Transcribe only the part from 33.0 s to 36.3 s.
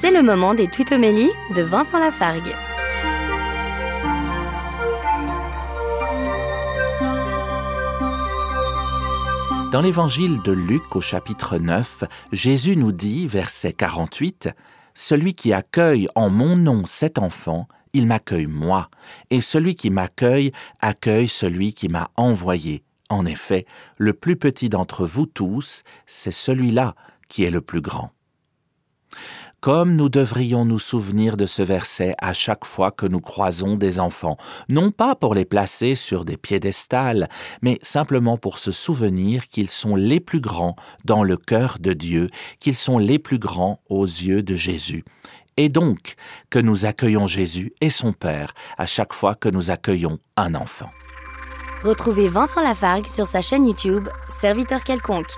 nous croisons des enfants, non pas pour les placer sur